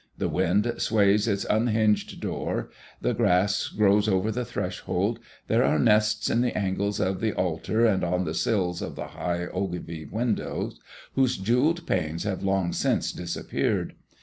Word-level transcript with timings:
The 0.17 0.27
wind 0.29 0.73
sways 0.77 1.27
its 1.27 1.45
unhinged 1.47 2.19
door; 2.21 2.71
the 3.01 3.13
grass 3.13 3.67
grows 3.67 4.07
over 4.07 4.31
the 4.31 4.43
threshold; 4.43 5.19
there 5.45 5.63
are 5.63 5.77
nests 5.77 6.27
in 6.27 6.41
the 6.41 6.57
angles 6.57 6.99
of 6.99 7.19
the 7.21 7.33
altar, 7.33 7.85
and 7.85 8.03
on 8.03 8.25
the 8.25 8.33
sills 8.33 8.81
of 8.81 8.95
the 8.95 9.09
high 9.09 9.45
ogive 9.53 10.11
windows, 10.11 10.79
whose 11.13 11.37
jewelled 11.37 11.85
panes 11.85 12.23
have 12.23 12.41
long 12.41 12.73
since 12.73 13.11
disappeared. 13.11 13.93